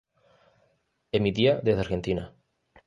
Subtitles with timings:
[1.19, 2.25] Emitía desde Argentina.